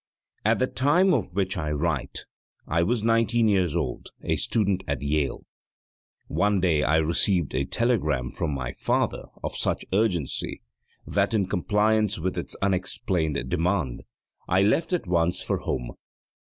At 0.43 0.57
the 0.57 0.65
time 0.65 1.13
of 1.13 1.31
which 1.31 1.57
I 1.57 1.69
write 1.71 2.25
I 2.67 2.81
was 2.81 3.03
nineteen 3.03 3.47
years 3.47 3.75
old, 3.75 4.09
a 4.23 4.35
student 4.35 4.83
at 4.87 5.03
Yale. 5.03 5.45
One 6.25 6.59
day 6.59 6.81
I 6.81 6.97
received 6.97 7.53
a 7.53 7.65
telegram 7.65 8.31
from 8.31 8.51
my 8.51 8.71
father 8.73 9.25
of 9.43 9.55
such 9.55 9.85
urgency 9.93 10.63
that 11.05 11.35
in 11.35 11.45
compliance 11.45 12.17
with 12.17 12.35
its 12.35 12.55
unexplained 12.63 13.47
demand 13.47 14.01
I 14.49 14.63
left 14.63 14.91
at 14.91 15.05
once 15.05 15.43
for 15.43 15.59
home. 15.59 15.91